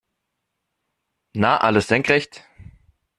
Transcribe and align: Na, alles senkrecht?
Na, 1.33 1.57
alles 1.61 1.85
senkrecht? 1.85 2.43